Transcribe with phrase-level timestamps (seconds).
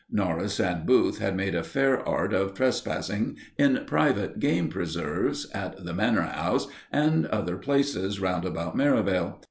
[0.11, 5.85] Norris and Booth had made a fair art of trespassing in private game preserves, at
[5.85, 9.39] the Manor House and other such places round about Merivale.